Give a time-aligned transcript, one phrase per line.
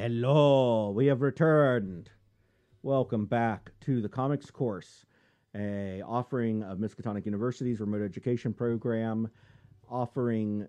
[0.00, 2.08] Hello, we have returned.
[2.84, 5.04] Welcome back to the Comics Course,
[5.56, 9.28] a offering of Miskatonic University's remote education program,
[9.90, 10.68] offering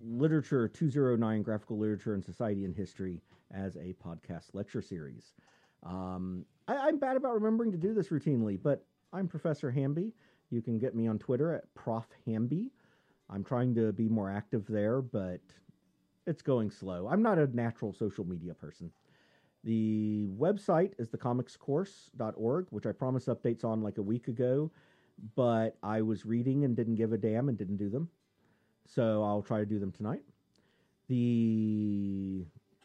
[0.00, 3.20] literature 209 graphical literature and society and history
[3.50, 5.32] as a podcast lecture series.
[5.82, 10.14] Um, I, I'm bad about remembering to do this routinely, but I'm Professor Hamby.
[10.50, 12.70] You can get me on Twitter at Prof Hamby.
[13.28, 15.40] I'm trying to be more active there, but
[16.28, 17.08] it's going slow.
[17.08, 18.92] I'm not a natural social media person.
[19.64, 24.70] The website is thecomicscourse.org, which I promised updates on like a week ago,
[25.34, 28.08] but I was reading and didn't give a damn and didn't do them.
[28.86, 30.22] So I'll try to do them tonight.
[31.08, 32.44] The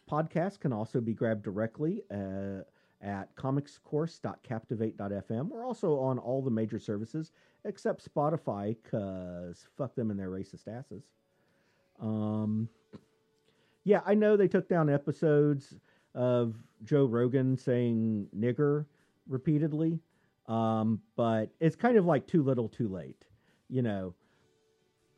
[0.10, 2.64] podcast can also be grabbed directly uh,
[3.02, 5.50] at comicscourse.captivate.fm.
[5.50, 7.32] We're also on all the major services
[7.66, 11.04] except Spotify, because fuck them and their racist asses.
[12.00, 12.68] Um,
[13.84, 15.76] yeah, I know they took down episodes
[16.16, 18.86] of Joe Rogan saying nigger
[19.28, 20.00] repeatedly,
[20.48, 23.26] um, but it's kind of like too little, too late.
[23.70, 24.14] You know.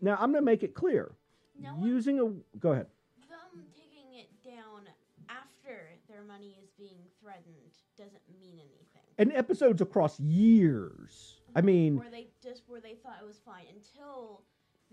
[0.01, 1.15] Now I'm going to make it clear.
[1.59, 2.87] No, Using a go ahead.
[3.19, 4.81] them taking it down
[5.29, 9.01] after their money is being threatened doesn't mean anything.
[9.17, 11.39] And episodes across years.
[11.55, 14.41] I mean, where they just where they thought it was fine until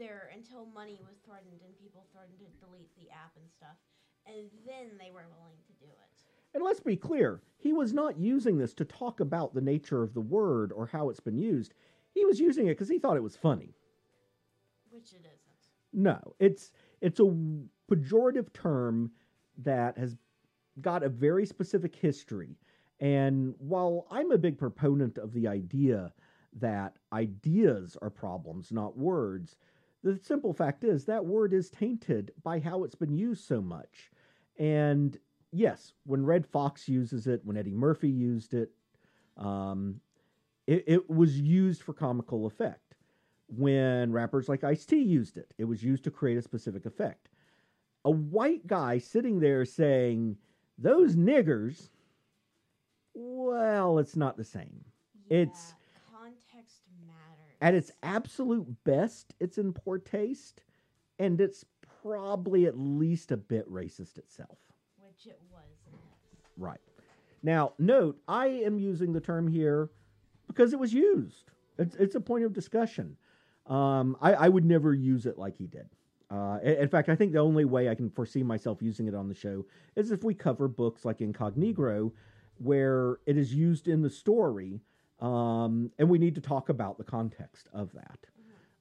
[0.03, 3.79] their until money was threatened and people threatened to delete the app and stuff,
[4.27, 6.25] and then they were willing to do it.
[6.55, 10.13] And let's be clear, he was not using this to talk about the nature of
[10.13, 11.75] the word or how it's been used.
[12.13, 13.75] He was using it because he thought it was funny.
[14.91, 15.71] Which it isn't.
[15.93, 17.37] No, it's it's a
[17.91, 19.13] pejorative term
[19.59, 20.17] that has
[20.81, 22.57] got a very specific history.
[23.01, 26.13] And while I'm a big proponent of the idea
[26.61, 29.57] that ideas are problems, not words,
[30.03, 34.11] the simple fact is that word is tainted by how it's been used so much.
[34.59, 35.19] And
[35.53, 38.71] yes, when Redd Foxx uses it, when Eddie Murphy used it,
[39.37, 40.01] um,
[40.67, 42.95] it, it was used for comical effect.
[43.49, 47.29] When rappers like Ice T used it, it was used to create a specific effect.
[48.05, 50.37] A white guy sitting there saying,
[50.79, 51.91] Those niggers,
[53.15, 54.85] well, it's not the same.
[55.29, 55.82] It's- Yeah, matters.
[57.61, 60.63] At its absolute best, it's in poor taste,
[61.21, 61.65] and it's
[62.03, 64.59] probably at least a bit racist itself.
[64.99, 65.63] which it was.
[66.57, 66.81] Right.
[67.43, 69.91] Now, note, I am using the term here
[70.49, 71.51] because it was used.
[71.79, 73.17] It's, it's a point of discussion.
[73.67, 75.89] Um, I, I would never use it like he did.
[76.31, 79.29] Uh, in fact, I think the only way I can foresee myself using it on
[79.29, 79.67] the show
[79.97, 82.13] is if we cover books like Incognito,
[82.59, 84.81] where it is used in the story,
[85.23, 88.19] um, and we need to talk about the context of that.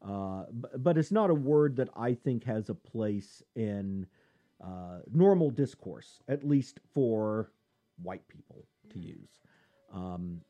[0.01, 4.07] Uh, b- but it's not a word that I think has a place in
[4.59, 7.51] uh, normal discourse, at least for
[8.01, 9.29] white people to use.
[9.93, 10.41] Um,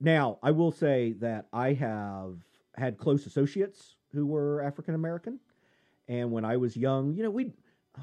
[0.00, 2.36] now, I will say that I have
[2.76, 5.40] had close associates who were African American,
[6.08, 7.52] and when I was young, you know, we,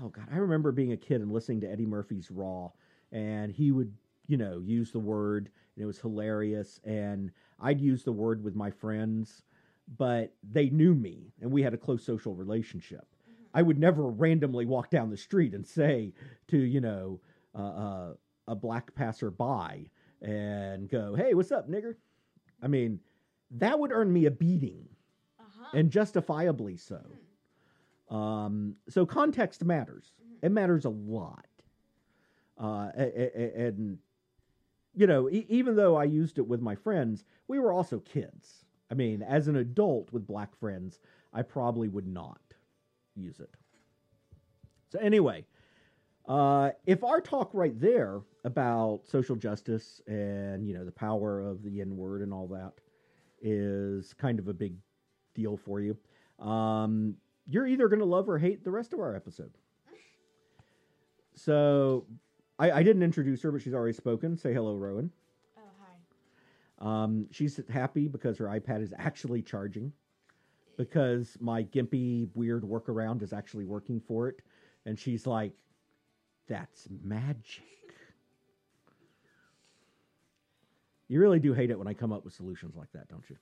[0.02, 2.72] oh god, I remember being a kid and listening to Eddie Murphy's Raw,
[3.12, 3.94] and he would,
[4.28, 8.56] you know, use the word, and it was hilarious, and I'd use the word with
[8.56, 9.44] my friends,
[9.98, 13.06] but they knew me, and we had a close social relationship.
[13.54, 16.14] I would never randomly walk down the street and say
[16.48, 17.22] to you know
[17.56, 18.14] uh, uh,
[18.48, 21.96] a black passerby and go, "Hey, what's up, nigger?"
[22.62, 23.00] I mean,
[23.52, 24.88] that would earn me a beating,
[25.40, 25.78] Uh huh.
[25.78, 27.02] and justifiably so.
[28.10, 30.12] Um, so context matters.
[30.42, 31.46] It matters a lot.
[32.58, 34.00] Uh, and
[34.98, 38.66] you know, e- even though I used it with my friends, we were also kids.
[38.90, 41.00] I mean, as an adult with black friends,
[41.34, 42.42] I probably would not
[43.16, 43.54] use it.
[44.90, 45.46] So anyway,
[46.28, 51.62] uh, if our talk right there about social justice and you know the power of
[51.64, 52.74] the N word and all that
[53.42, 54.74] is kind of a big
[55.36, 55.96] deal for you,
[56.40, 57.16] um,
[57.46, 59.54] you're either going to love or hate the rest of our episode.
[61.36, 62.08] So
[62.60, 64.38] I, I didn't introduce her, but she's already spoken.
[64.38, 65.12] Say hello, Rowan.
[65.58, 67.04] Oh hi.
[67.04, 69.92] Um, she's happy because her iPad is actually charging,
[70.78, 74.42] because my gimpy weird workaround is actually working for it,
[74.86, 75.52] and she's like,
[76.48, 77.64] "That's magic."
[81.10, 83.38] You really do hate it when I come up with solutions like that, don't you?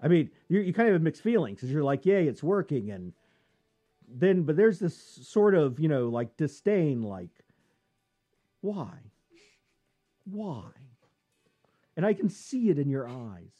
[0.00, 2.90] I mean, you you kind of have mixed feelings because you're like, "Yay, it's working,"
[2.90, 3.12] and
[4.08, 7.30] then but there's this sort of you know like disdain, like,
[8.60, 8.90] why,
[10.24, 10.70] why?
[11.96, 13.52] And I can see it in your eyes.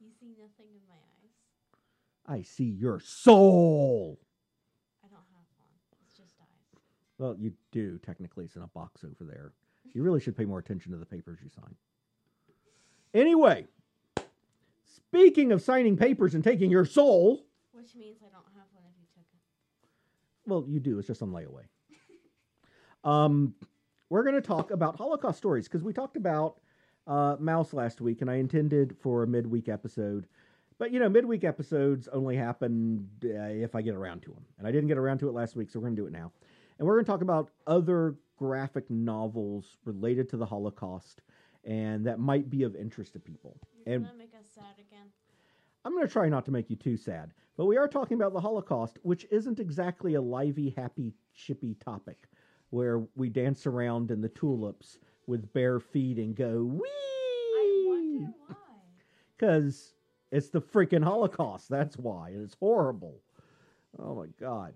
[0.00, 2.38] You see nothing in my eyes.
[2.40, 4.18] I see your soul.
[5.04, 5.70] I don't have one.
[6.06, 6.80] It's just eyes.
[7.18, 8.44] Well, you do technically.
[8.44, 9.52] It's in a box over there.
[9.94, 11.74] You really should pay more attention to the papers you sign.
[13.14, 13.66] Anyway,
[14.84, 18.92] speaking of signing papers and taking your soul, Which means I don't have one if
[19.00, 20.48] you took it.
[20.48, 20.98] well, you do.
[20.98, 21.64] It's just on layaway.
[23.02, 23.54] Um,
[24.10, 26.56] we're going to talk about Holocaust stories because we talked about
[27.06, 30.26] uh, Mouse last week, and I intended for a midweek episode.
[30.78, 34.66] But you know, midweek episodes only happen uh, if I get around to them, and
[34.66, 36.32] I didn't get around to it last week, so we're going to do it now.
[36.78, 41.22] And we're going to talk about other graphic novels related to the Holocaust,
[41.64, 43.58] and that might be of interest to people.
[43.84, 45.06] You're And- gonna make us sad again.
[45.84, 48.32] I'm going to try not to make you too sad, but we are talking about
[48.32, 52.28] the Holocaust, which isn't exactly a lively, happy, chippy topic
[52.70, 58.56] where we dance around in the tulips with bare feet and go, I wonder why.
[59.36, 59.94] Because
[60.30, 61.68] it's the freaking Holocaust.
[61.68, 62.30] That's why.
[62.30, 63.20] And it's horrible.
[63.98, 64.74] Oh my God.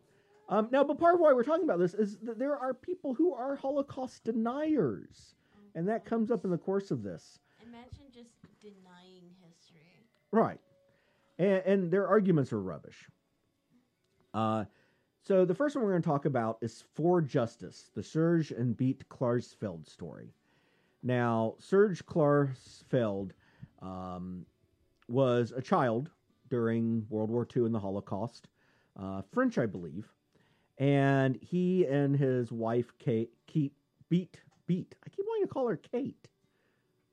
[0.48, 3.14] Um, now, but part of why we're talking about this is that there are people
[3.14, 5.34] who are Holocaust deniers.
[5.74, 7.38] And that comes up in the course of this.
[7.66, 10.04] Imagine just denying history.
[10.30, 10.60] Right.
[11.38, 13.08] And, and their arguments are rubbish.
[14.34, 14.64] Uh,
[15.22, 18.76] so the first one we're going to talk about is For Justice, the Serge and
[18.76, 20.34] Beate Klarsfeld story.
[21.02, 23.30] Now, Serge Klarsfeld
[23.80, 24.46] um,
[25.08, 26.10] was a child
[26.48, 28.48] during World War II and the Holocaust,
[29.00, 30.12] uh, French, I believe,
[30.78, 33.72] and he and his wife Kate, Kate
[34.08, 34.94] Beate Beate.
[35.04, 36.28] I keep wanting to call her Kate.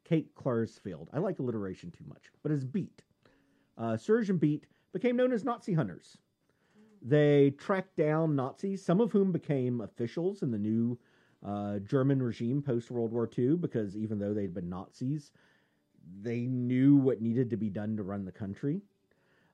[0.03, 1.07] Kate Klarsfeld.
[1.13, 3.03] I like alliteration too much, but it's Beate.
[3.77, 6.17] Uh, Serge and Beate became known as Nazi hunters.
[7.01, 10.99] They tracked down Nazis, some of whom became officials in the new
[11.45, 15.31] uh, German regime post World War II, because even though they'd been Nazis,
[16.21, 18.81] they knew what needed to be done to run the country.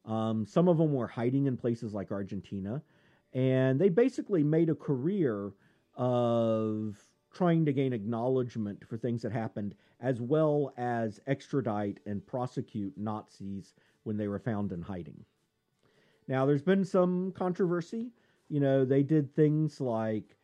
[0.06, 2.82] Um, some of them were hiding in places like Argentina,
[3.34, 5.52] and they basically made a career
[5.96, 6.98] of
[7.34, 13.74] trying to gain acknowledgement for things that happened, as well as extradite and prosecute Nazis
[14.04, 15.26] when they were found in hiding.
[16.28, 18.12] Now, there's been some controversy.
[18.50, 20.36] You know, they did things like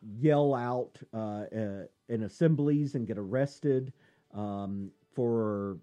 [0.00, 3.92] yell out uh, uh, in assemblies and get arrested
[4.34, 5.78] um, for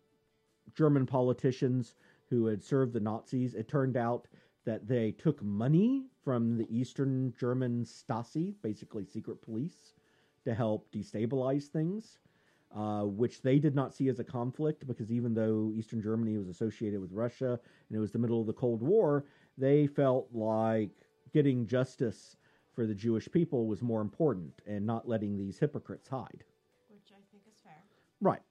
[0.76, 1.96] German politicians
[2.30, 3.56] who had served the Nazis.
[3.56, 4.28] It turned out
[4.66, 9.94] that they took money from the Eastern German Stasi, basically secret police,
[10.44, 12.20] to help destabilize things,
[12.76, 16.50] uh, which they did not see as a conflict because even though Eastern Germany was
[16.50, 17.58] associated with Russia
[17.88, 19.26] and it was the middle of the Cold War,
[19.58, 20.90] they felt like
[21.34, 22.36] getting justice
[22.74, 26.44] for the Jewish people was more important and not letting these hypocrites hide.
[26.90, 27.82] Which I think is fair.
[28.20, 28.42] Right.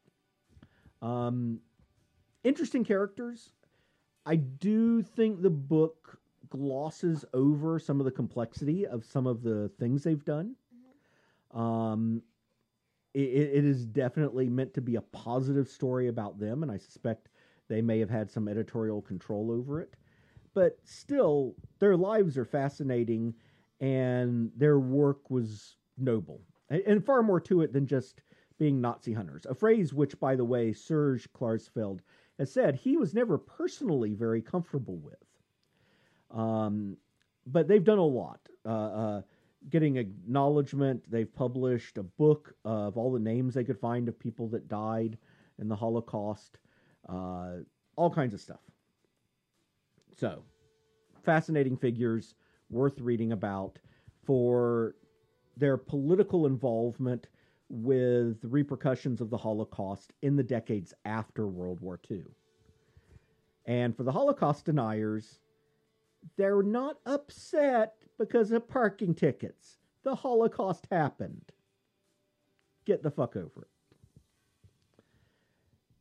[1.02, 1.60] Um,
[2.44, 3.50] interesting characters.
[4.24, 6.18] I do think the book
[6.48, 10.54] glosses over some of the complexity of some of the things they've done.
[11.52, 12.22] Um,
[13.14, 17.28] it, it is definitely meant to be a positive story about them, and I suspect
[17.68, 19.94] they may have had some editorial control over it.
[20.52, 23.34] But still, their lives are fascinating,
[23.80, 28.22] and their work was noble, and, and far more to it than just
[28.58, 29.46] being Nazi hunters.
[29.46, 32.00] A phrase which, by the way, Serge Klarsfeld
[32.38, 35.16] has said he was never personally very comfortable with.
[36.30, 36.96] Um,
[37.46, 38.40] but they've done a lot.
[38.64, 39.22] Uh, uh,
[39.70, 41.02] getting acknowledgement.
[41.10, 45.18] They've published a book of all the names they could find of people that died
[45.58, 46.58] in the Holocaust,
[47.08, 47.56] uh,
[47.96, 48.60] all kinds of stuff.
[50.16, 50.44] So,
[51.24, 52.34] fascinating figures,
[52.70, 53.78] worth reading about
[54.24, 54.94] for
[55.56, 57.28] their political involvement
[57.68, 62.22] with the repercussions of the Holocaust in the decades after World War II.
[63.66, 65.40] And for the Holocaust deniers,
[66.36, 69.78] they're not upset because of parking tickets.
[70.02, 71.52] The Holocaust happened.
[72.84, 73.68] Get the fuck over it.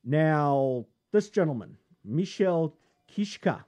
[0.04, 2.76] Now, this gentleman, Michel
[3.10, 3.64] Kichka,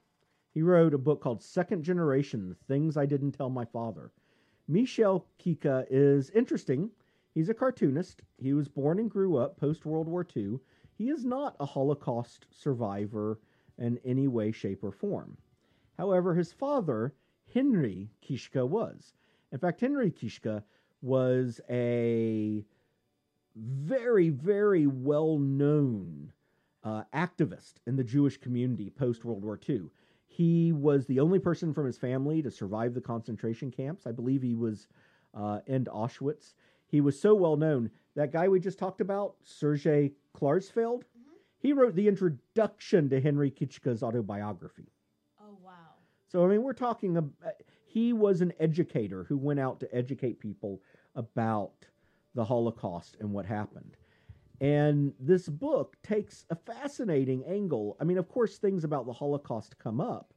[0.53, 4.11] he wrote a book called Second Generation The Things I Didn't Tell My Father.
[4.67, 6.89] Michel Kichka is interesting.
[7.33, 8.21] He's a cartoonist.
[8.37, 10.59] He was born and grew up post World War II.
[10.97, 13.39] He is not a Holocaust survivor
[13.77, 15.37] in any way, shape, or form.
[15.97, 17.13] However, his father,
[17.53, 19.13] Henry Kichka, was.
[19.51, 20.63] In fact, Henry Kichka
[21.01, 22.65] was a
[23.55, 26.33] very, very well known
[26.83, 29.83] uh, activist in the Jewish community post World War II.
[30.27, 34.05] He was the only person from his family to survive the concentration camps.
[34.05, 34.87] I believe he was
[35.33, 36.55] uh, in Auschwitz.
[36.87, 37.89] He was so well known.
[38.15, 41.03] That guy we just talked about, Sergei Klarsfeld,
[41.57, 44.91] he wrote the introduction to Henry Kichka's autobiography.
[46.27, 47.17] So I mean, we're talking.
[47.17, 47.49] ab- uh,
[47.85, 50.81] he was an educator who went out to educate people
[51.15, 51.71] about
[52.33, 53.95] the Holocaust and what happened.
[54.59, 57.95] And this book takes a fascinating angle.
[57.99, 60.33] I mean, of course, things about the Holocaust come up,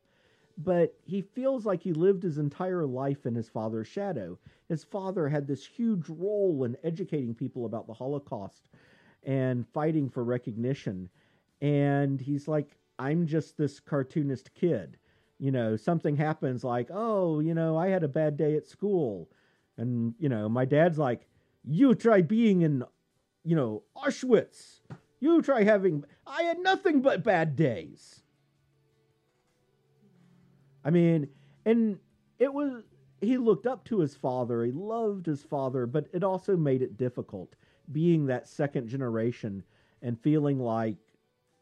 [0.57, 4.39] but he feels like he lived his entire life in his father's shadow.
[4.69, 8.69] His father had this huge role in educating people about the Holocaust
[9.25, 11.09] and fighting for recognition.
[11.61, 14.97] And he's like, I'm just this cartoonist kid.
[15.39, 19.29] You know, something happens like, oh, you know, I had a bad day at school.
[19.77, 21.27] And, you know, my dad's like,
[21.65, 22.83] you try being in
[23.49, 24.81] you know, Auschwitz.
[25.21, 26.05] You try having.
[26.27, 28.23] I had nothing but bad days.
[30.85, 31.29] I mean,
[31.65, 31.99] and
[32.39, 32.85] it was.
[33.21, 34.65] He looked up to his father.
[34.65, 37.57] He loved his father, but it also made it difficult
[37.91, 39.65] being that second generation
[40.03, 40.99] and feeling like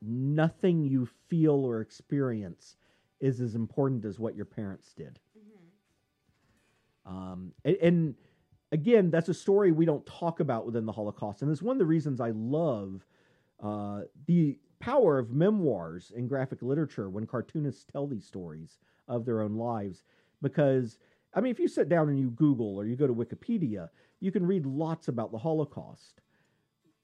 [0.02, 2.76] nothing you feel or experience
[3.20, 5.18] is as important as what your parents did.
[5.38, 7.16] Mm-hmm.
[7.16, 8.14] Um, and, and
[8.72, 11.78] again, that's a story we don't talk about within the Holocaust, and it's one of
[11.78, 13.06] the reasons I love
[13.62, 19.40] uh, the power of memoirs in graphic literature when cartoonists tell these stories of their
[19.40, 20.04] own lives.
[20.42, 20.98] Because,
[21.32, 23.88] I mean, if you sit down and you Google or you go to Wikipedia,
[24.20, 26.20] you can read lots about the Holocaust.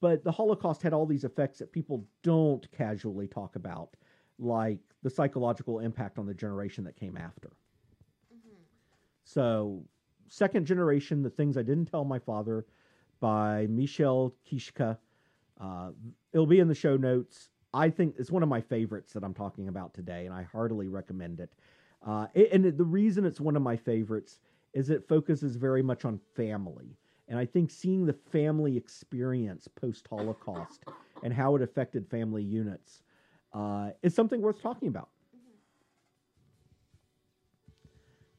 [0.02, 3.97] But the Holocaust had all these effects that people don't casually talk about,
[4.38, 7.49] like the psychological impact on the generation that came after.
[8.32, 8.56] Mm-hmm.
[9.25, 9.82] So
[10.28, 12.64] second generation, The Things I Didn't Tell My Father
[13.21, 14.97] by Michel Kichka.
[15.61, 15.90] Uh,
[16.32, 17.50] it'll be in the show notes.
[17.75, 20.88] I think it's one of my favorites that I'm talking about today, and I heartily
[20.88, 21.52] recommend it.
[22.04, 24.40] Uh, and the reason it's one of my favorites
[24.75, 26.97] is it focuses very much on family.
[27.28, 30.85] And I think seeing the family experience post Holocaust
[31.23, 33.02] and how it affected family units
[33.52, 35.09] uh, is something worth talking about.
[35.37, 35.56] Mm-hmm.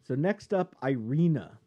[0.03, 1.57] So, next up, Irena.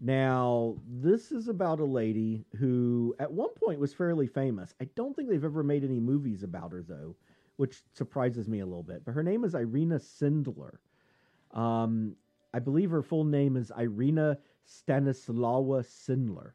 [0.00, 4.74] Now, this is about a lady who at one point was fairly famous.
[4.80, 7.16] I don't think they've ever made any movies about her, though,
[7.56, 9.04] which surprises me a little bit.
[9.04, 10.76] But her name is Irena Sendler.
[11.52, 12.16] Um,
[12.54, 16.52] I believe her full name is Irena Stanislawa Sendler.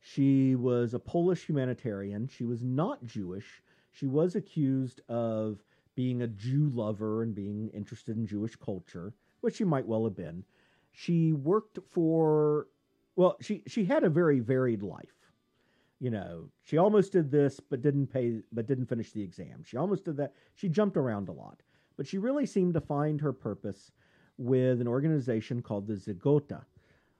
[0.00, 2.28] She was a Polish humanitarian.
[2.28, 3.62] She was not Jewish.
[3.92, 5.62] She was accused of
[5.94, 10.16] being a Jew lover and being interested in Jewish culture, which she might well have
[10.16, 10.44] been.
[10.90, 12.68] She worked for
[13.14, 15.30] well, she she had a very varied life.
[16.00, 19.62] You know, she almost did this, but didn't pay, but didn't finish the exam.
[19.64, 20.32] She almost did that.
[20.54, 21.62] She jumped around a lot,
[21.96, 23.92] but she really seemed to find her purpose
[24.38, 26.64] with an organization called the Zegota.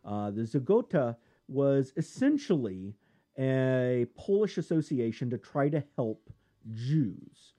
[0.04, 2.94] Uh, the Zegota was essentially
[3.38, 6.28] a Polish association to try to help
[6.72, 7.54] Jews.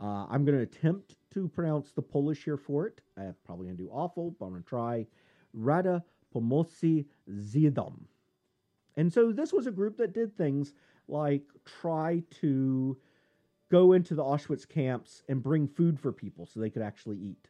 [0.00, 3.00] Uh, I'm going to attempt to pronounce the Polish here for it.
[3.16, 5.06] I'm probably going to do awful, but I'm going to try.
[5.52, 7.94] Rada Pomocy Żydom.
[8.96, 10.74] And so this was a group that did things
[11.08, 12.96] like try to
[13.70, 17.48] go into the Auschwitz camps and bring food for people so they could actually eat.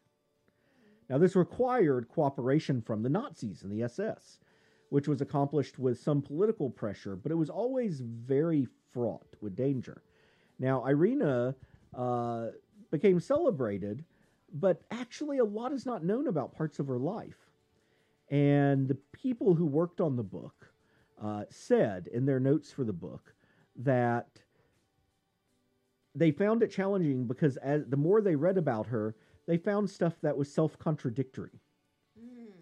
[1.11, 4.39] Now, this required cooperation from the Nazis and the SS,
[4.89, 10.03] which was accomplished with some political pressure, but it was always very fraught with danger.
[10.59, 11.55] Now, Irena
[11.97, 12.49] uh,
[12.91, 14.05] became celebrated,
[14.53, 17.51] but actually, a lot is not known about parts of her life.
[18.31, 20.73] And the people who worked on the book
[21.23, 23.35] uh, said in their notes for the book
[23.77, 24.29] that
[26.15, 29.15] they found it challenging because as the more they read about her,
[29.47, 31.61] they found stuff that was self contradictory.
[32.19, 32.53] Mm.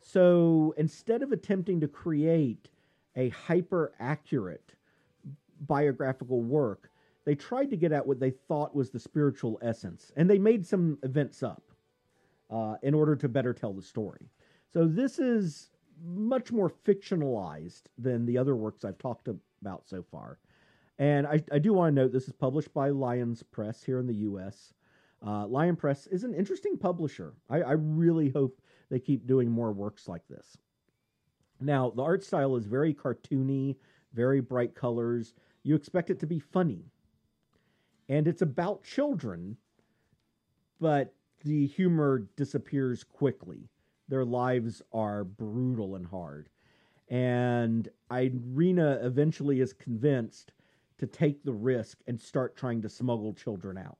[0.00, 2.68] So instead of attempting to create
[3.16, 4.74] a hyper accurate
[5.66, 6.90] biographical work,
[7.24, 10.66] they tried to get at what they thought was the spiritual essence, and they made
[10.66, 11.62] some events up
[12.50, 14.28] uh, in order to better tell the story.
[14.72, 15.70] So this is
[16.04, 20.38] much more fictionalized than the other works I've talked about so far.
[20.98, 24.06] And I, I do want to note this is published by Lyons Press here in
[24.06, 24.74] the U.S.
[25.24, 27.34] Uh, Lion Press is an interesting publisher.
[27.48, 30.58] I, I really hope they keep doing more works like this.
[31.60, 33.76] Now, the art style is very cartoony,
[34.12, 35.34] very bright colors.
[35.62, 36.84] You expect it to be funny.
[38.08, 39.56] And it's about children,
[40.80, 41.14] but
[41.44, 43.68] the humor disappears quickly
[44.08, 46.48] their lives are brutal and hard.
[47.08, 50.52] And Irena eventually is convinced
[50.98, 53.98] to take the risk and start trying to smuggle children out.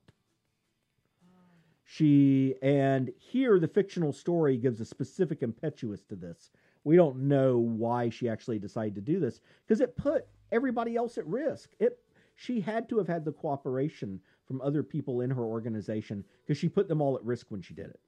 [1.83, 6.51] She, and here the fictional story gives a specific impetus to this.
[6.83, 11.17] We don't know why she actually decided to do this because it put everybody else
[11.17, 11.71] at risk.
[11.79, 11.99] It,
[12.35, 16.69] she had to have had the cooperation from other people in her organization because she
[16.69, 17.99] put them all at risk when she did it.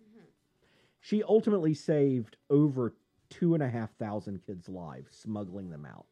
[1.01, 2.95] She ultimately saved over
[3.29, 6.07] two and a half thousand kids' lives smuggling them out.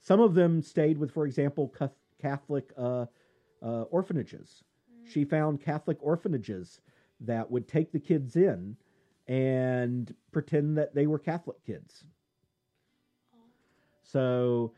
[0.00, 1.72] Some of them stayed with, for example,
[2.20, 3.06] Catholic uh,
[3.62, 4.62] uh, orphanages.
[5.06, 6.80] She found Catholic orphanages
[7.20, 8.76] that would take the kids in
[9.26, 12.04] and pretend that they were Catholic kids.
[14.02, 14.72] So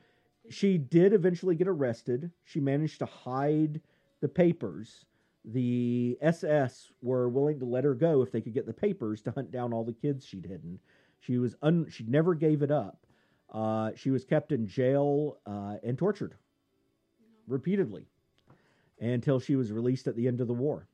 [0.51, 2.31] she did eventually get arrested.
[2.45, 3.81] She managed to hide
[4.21, 5.05] the papers.
[5.45, 9.31] The SS were willing to let her go if they could get the papers to
[9.31, 10.79] hunt down all the kids she'd hidden.
[11.21, 13.07] She was un- she never gave it up.
[13.53, 16.35] Uh, she was kept in jail uh, and tortured
[17.47, 18.07] repeatedly
[19.01, 20.89] until she was released at the end of the war.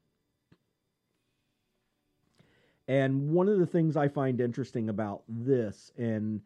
[2.89, 6.41] And one of the things I find interesting about this and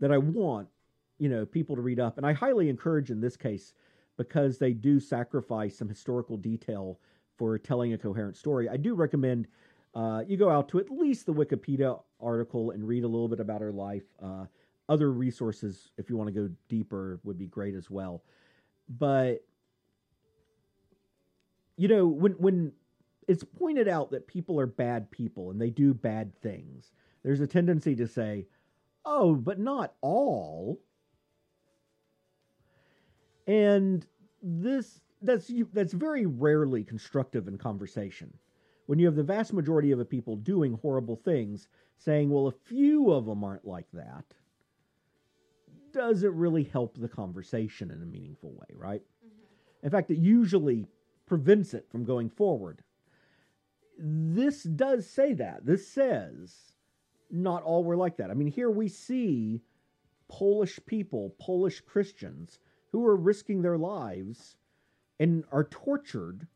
[0.00, 0.68] that I want,
[1.18, 3.72] you know, people to read up, and I highly encourage in this case
[4.16, 7.00] because they do sacrifice some historical detail
[7.36, 8.68] for telling a coherent story.
[8.68, 9.48] I do recommend
[9.94, 13.40] uh, you go out to at least the Wikipedia article and read a little bit
[13.40, 14.02] about her life.
[14.22, 14.46] Uh,
[14.88, 18.22] other resources, if you want to go deeper, would be great as well.
[18.88, 19.44] But
[21.76, 22.72] you know, when when
[23.26, 26.92] it's pointed out that people are bad people and they do bad things,
[27.22, 28.46] there's a tendency to say,
[29.04, 30.80] "Oh, but not all."
[33.46, 34.06] And
[34.42, 38.32] this that's that's very rarely constructive in conversation.
[38.86, 42.52] When you have the vast majority of the people doing horrible things, saying, "Well, a
[42.52, 44.24] few of them aren't like that,"
[45.92, 49.02] doesn't really help the conversation in a meaningful way, right?
[49.02, 49.86] Mm-hmm.
[49.86, 50.86] In fact, it usually
[51.26, 52.82] prevents it from going forward.
[53.98, 55.64] This does say that.
[55.64, 56.74] This says
[57.30, 58.30] not all were like that.
[58.30, 59.62] I mean, here we see
[60.28, 62.58] Polish people, Polish Christians,
[62.94, 64.54] who are risking their lives
[65.18, 66.46] and are tortured,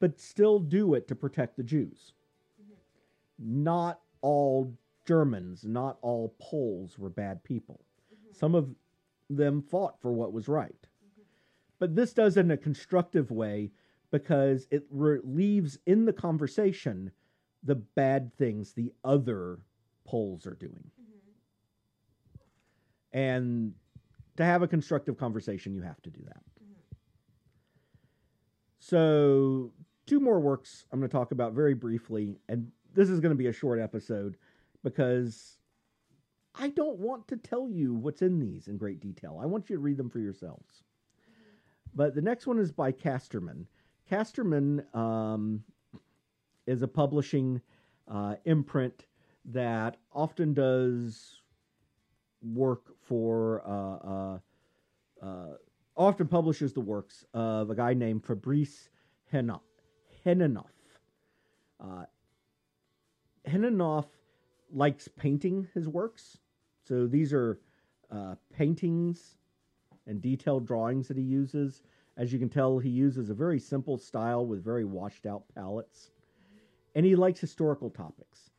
[0.00, 2.14] but still do it to protect the Jews.
[2.60, 3.62] Mm-hmm.
[3.62, 4.76] Not all
[5.06, 7.80] Germans, not all Poles were bad people.
[8.12, 8.32] Mm-hmm.
[8.36, 8.74] Some of
[9.30, 10.72] them fought for what was right.
[10.72, 11.22] Mm-hmm.
[11.78, 13.70] But this does it in a constructive way
[14.10, 17.12] because it re- leaves in the conversation
[17.62, 19.60] the bad things the other
[20.04, 20.90] Poles are doing.
[23.12, 23.74] And
[24.38, 26.42] to have a constructive conversation, you have to do that.
[28.78, 29.72] So,
[30.06, 32.38] two more works I'm going to talk about very briefly.
[32.48, 34.36] And this is going to be a short episode
[34.82, 35.58] because
[36.54, 39.40] I don't want to tell you what's in these in great detail.
[39.42, 40.84] I want you to read them for yourselves.
[41.94, 43.66] But the next one is by Casterman.
[44.08, 45.64] Casterman um,
[46.66, 47.60] is a publishing
[48.06, 49.06] uh, imprint
[49.46, 51.37] that often does
[52.42, 54.38] work for, uh, uh,
[55.22, 55.54] uh,
[55.96, 58.88] often publishes the works of a guy named Fabrice
[59.32, 59.60] Hénanff.
[61.80, 62.04] Uh,
[63.46, 64.06] Hénanff
[64.70, 66.38] likes painting his works.
[66.84, 67.60] So these are
[68.10, 69.36] uh, paintings
[70.06, 71.82] and detailed drawings that he uses.
[72.16, 76.10] As you can tell, he uses a very simple style with very washed out palettes.
[76.94, 78.50] And he likes historical topics.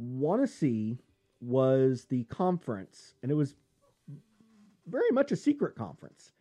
[0.00, 0.98] Wannsee
[1.46, 3.54] was the conference, and it was
[4.86, 6.32] very much a secret conference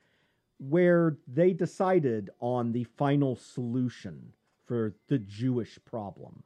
[0.60, 4.34] where they decided on the final solution
[4.66, 6.44] for the Jewish problem.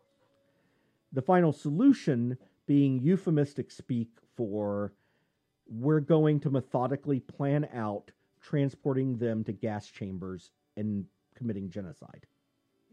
[1.13, 4.93] The final solution being euphemistic speak for
[5.67, 12.25] we're going to methodically plan out transporting them to gas chambers and committing genocide.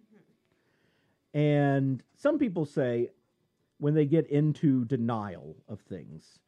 [0.01, 1.39] Mm-hmm.
[1.39, 3.11] And some people say,
[3.79, 6.39] when they get into denial of things,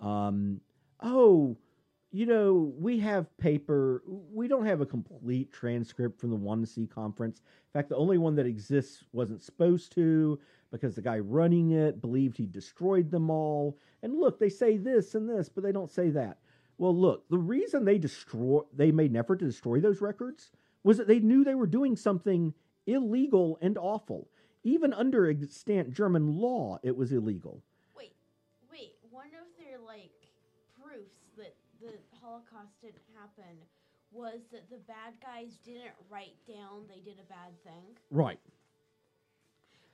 [0.00, 0.60] um,
[1.00, 1.56] oh,
[2.12, 4.02] you know, we have paper.
[4.06, 7.40] We don't have a complete transcript from the Wannsee conference.
[7.40, 10.38] In fact, the only one that exists wasn't supposed to
[10.70, 13.78] because the guy running it believed he destroyed them all.
[14.02, 16.38] And look, they say this and this, but they don't say that.
[16.78, 20.50] Well, look, the reason they destroy they made an effort to destroy those records
[20.84, 22.54] was that they knew they were doing something
[22.86, 24.28] illegal and awful.
[24.66, 27.62] Even under extant German law, it was illegal.
[27.96, 28.16] Wait,
[28.68, 28.94] wait.
[29.12, 30.10] One of their like
[30.74, 33.58] proofs that the Holocaust didn't happen
[34.10, 37.96] was that the bad guys didn't write down they did a bad thing.
[38.10, 38.40] Right.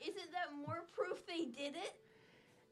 [0.01, 1.95] Isn't that more proof they did it?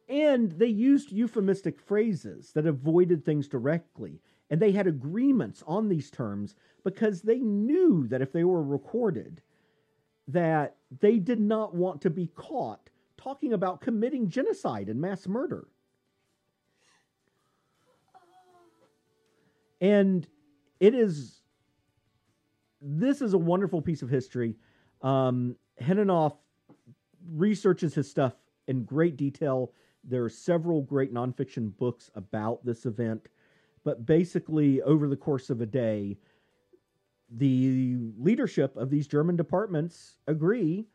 [0.08, 4.22] And they used euphemistic phrases that avoided things directly.
[4.48, 9.42] And they had agreements on these terms because they knew that if they were recorded,
[10.28, 15.68] that they did not want to be caught talking about committing genocide and mass murder.
[19.80, 20.26] And
[20.78, 21.40] it is
[22.80, 24.56] this is a wonderful piece of history.
[25.02, 26.36] Um, Hénanff
[27.30, 28.34] researches his stuff
[28.68, 29.72] in great detail.
[30.02, 33.28] There are several great nonfiction books about this event,
[33.84, 36.16] but basically, over the course of a day,
[37.30, 40.86] the leadership of these German departments agree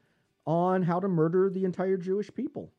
[0.45, 2.71] on how to murder the entire Jewish people.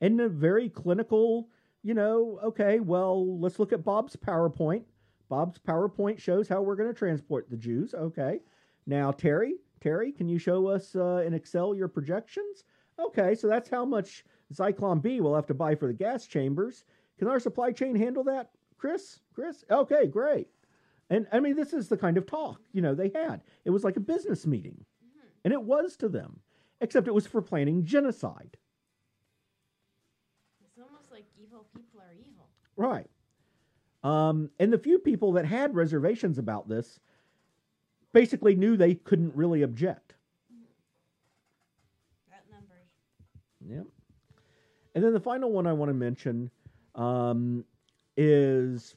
[0.00, 1.48] In a very clinical,
[1.82, 4.84] you know, okay, well, let's look at Bob's PowerPoint.
[5.28, 7.94] Bob's PowerPoint shows how we're going to transport the Jews.
[7.94, 8.40] Okay.
[8.86, 12.64] Now, Terry, Terry, can you show us uh, in Excel your projections?
[12.98, 16.84] Okay, so that's how much Zyklon B we'll have to buy for the gas chambers.
[17.18, 19.20] Can our supply chain handle that, Chris?
[19.34, 19.64] Chris?
[19.70, 20.48] Okay, great.
[21.08, 23.40] And I mean, this is the kind of talk, you know, they had.
[23.64, 24.84] It was like a business meeting.
[25.44, 26.40] And it was to them,
[26.80, 28.56] except it was for planning genocide.
[30.64, 32.48] It's almost like evil people are evil.
[32.76, 33.08] Right.
[34.02, 36.98] Um, and the few people that had reservations about this
[38.12, 40.14] basically knew they couldn't really object.
[42.30, 42.88] That numbers.
[43.68, 43.86] Yep.
[44.94, 46.50] And then the final one I want to mention
[46.94, 47.64] um,
[48.16, 48.96] is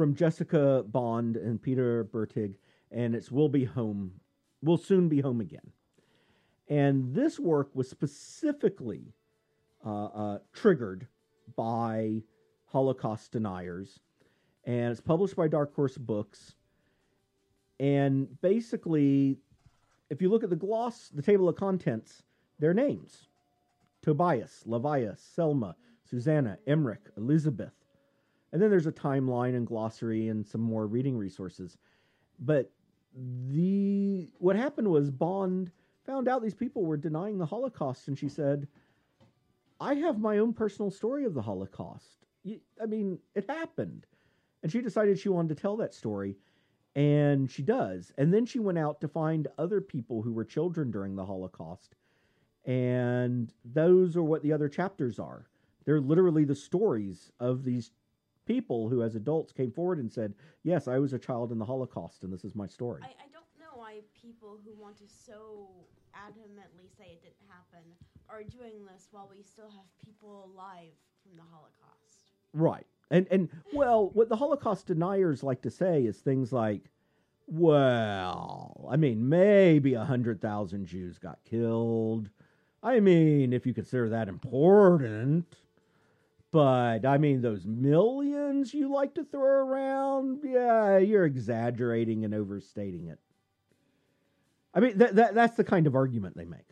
[0.00, 2.54] from Jessica Bonde and Peter Bergting,
[2.90, 4.12] and it's "We'll Be Home."
[4.62, 5.72] We'll soon be home again.
[6.68, 9.12] And this work was specifically
[9.84, 11.06] uh, uh, triggered
[11.54, 12.22] by
[12.64, 14.00] Holocaust deniers,
[14.64, 16.54] and it's published by Dark Horse Books.
[17.78, 19.36] And basically,
[20.08, 22.22] if you look at the gloss, the table of contents,
[22.58, 23.28] their names.
[24.00, 25.76] Tobias, Levias, Selma,
[26.08, 27.74] Susanna, Emmerich, Elizabeth.
[28.52, 31.78] And then there's a timeline and glossary and some more reading resources.
[32.38, 32.70] But
[33.48, 35.70] the what happened was Bonde
[36.04, 38.68] found out these people were denying the Holocaust and she said,
[39.80, 42.26] "I have my own personal story of the Holocaust.
[42.80, 44.06] I mean, it happened."
[44.62, 46.36] And she decided she wanted to tell that story
[46.94, 48.12] and she does.
[48.18, 51.94] And then she went out to find other people who were children during the Holocaust
[52.64, 55.48] and those are what the other chapters are.
[55.84, 57.90] They're literally the stories of these
[58.50, 61.64] people who, as adults, came forward and said, Yes, I was a child in the
[61.64, 63.00] Holocaust, and this is my story.
[63.02, 65.68] I, I don't know why people who want to so
[66.14, 67.86] adamantly say it didn't happen
[68.28, 72.32] are doing this while we still have people alive from the Holocaust.
[72.52, 72.86] Right.
[73.10, 76.82] And, and well, what the Holocaust deniers like to say is things like,
[77.46, 82.30] well, I mean, maybe a 100,000 Jews got killed.
[82.82, 85.56] I mean, if you consider that important.
[86.52, 93.06] But I mean, those millions you like to throw around, yeah, you're exaggerating and overstating
[93.06, 93.20] it.
[94.74, 96.66] I mean, that, that that's the kind of argument they make.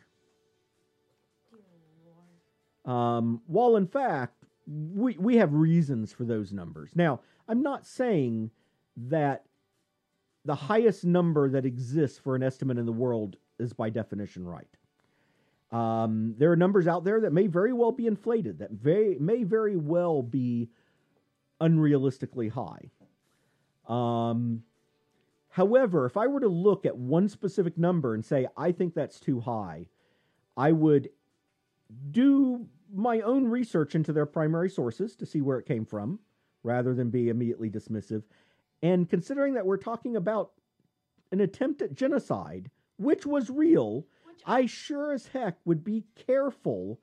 [2.85, 6.91] Um, while in fact, we, we have reasons for those numbers.
[6.95, 8.51] Now, I'm not saying
[8.97, 9.45] that
[10.45, 14.67] the highest number that exists for an estimate in the world is by definition right.
[15.71, 19.43] Um, there are numbers out there that may very well be inflated, that very, may
[19.43, 20.69] very well be
[21.61, 22.89] unrealistically high.
[23.87, 24.63] Um,
[25.49, 29.19] however, if I were to look at one specific number and say, I think that's
[29.19, 29.87] too high,
[30.57, 31.09] I would
[32.11, 36.19] do my own research into their primary sources to see where it came from
[36.63, 38.23] rather than be immediately dismissive.
[38.81, 40.51] And considering that we're talking about
[41.31, 44.05] an attempt at genocide, which was real,
[44.45, 46.99] I sure as heck would be careful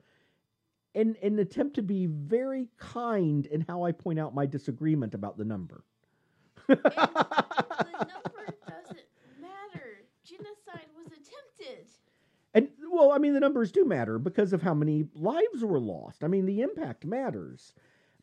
[0.95, 5.37] and, and attempt to be very kind in how I point out my disagreement about
[5.37, 5.83] the number.
[6.67, 6.85] the number
[8.67, 9.05] doesn't
[9.39, 10.03] matter.
[10.23, 11.87] Genocide was attempted.
[12.53, 16.23] And well, I mean, the numbers do matter because of how many lives were lost.
[16.23, 17.73] I mean, the impact matters.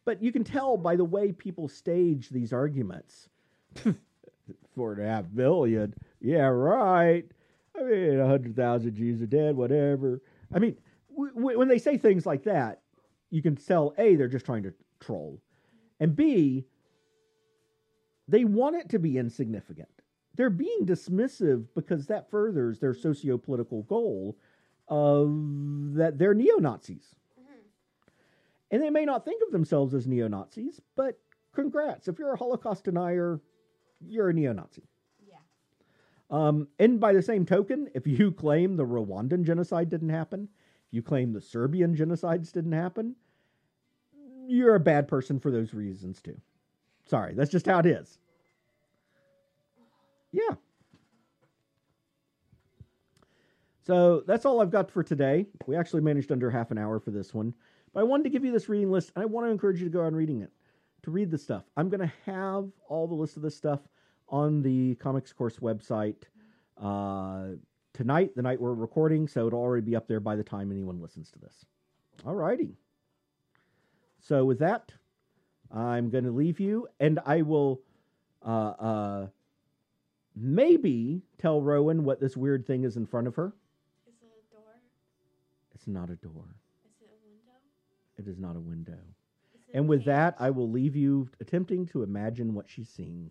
[0.05, 3.29] But you can tell by the way people stage these arguments.
[4.75, 5.95] Four and a half billion.
[6.21, 7.25] Yeah, right.
[7.79, 10.23] I mean, a hundred thousand Jews are dead, whatever.
[10.53, 10.77] I mean,
[11.11, 12.83] w- w- when they say things like that,
[13.31, 15.41] you can tell A, they're just trying to troll.
[16.01, 16.67] And B,
[18.29, 19.89] they want it to be insignificant.
[20.35, 24.37] They're being dismissive because that furthers their socio political goal
[24.89, 27.15] of that they're neo Nazis.
[27.39, 27.45] Mhm.
[28.71, 31.19] And they may not think of themselves as neo Nazis, but
[31.53, 32.09] congrats.
[32.09, 33.41] If you're a Holocaust denier,
[34.01, 34.83] you're a neo Nazi.
[36.31, 40.49] Um, and by the same token, if you claim the Rwandan genocide didn't happen,
[40.89, 43.15] if you claim the Serbian genocides didn't happen,
[44.47, 46.41] you're a bad person for those reasons too.
[47.07, 48.19] Sorry, that's just how it is.
[50.33, 50.57] Yeah.
[53.87, 55.47] So that's all I've got for today.
[55.67, 57.53] We actually managed under half an hour for this one.
[57.93, 59.85] But I wanted to give you this reading list, and I want to encourage you
[59.85, 60.51] to go on reading it,
[61.03, 61.65] to read the stuff.
[61.77, 63.81] I'm going to have all the list of this stuff
[64.29, 66.25] on the Comics Course website
[66.81, 67.57] uh,
[67.93, 71.01] tonight, the night we're recording, so it'll already be up there by the time anyone
[71.01, 71.65] listens to this.
[72.27, 72.77] All righty.
[74.21, 74.93] So with that,
[75.71, 77.83] I'm going to leave you, and I will
[78.45, 79.27] uh, uh,
[80.35, 83.53] maybe tell Rowan what this weird thing is in front of her.
[84.07, 84.75] Is it a door?
[85.75, 86.47] It's not a door.
[86.85, 87.59] Is it a window?
[88.19, 88.93] It is not a window.
[88.93, 92.89] Is it a And with that, I will leave you attempting to imagine what she's
[92.89, 93.31] seeing.